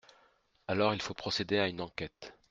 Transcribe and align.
Alors 0.67 0.95
il 0.95 1.01
faut 1.03 1.13
procéder 1.13 1.59
à 1.59 1.67
une 1.67 1.79
enquête. 1.79 2.33